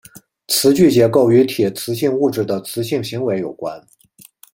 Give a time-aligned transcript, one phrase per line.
[0.47, 3.85] 磁矩结构与铁磁性物质的磁性行为有关。